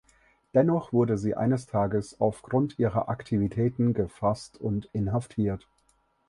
Dennoch 0.55 0.93
wurde 0.93 1.15
sie 1.15 1.35
eines 1.35 1.67
Tages 1.67 2.19
aufgrund 2.19 2.79
ihrer 2.79 3.07
Aktivitäten 3.07 3.93
gefasst 3.93 4.59
und 4.59 4.89
inhaftiert. 4.93 5.67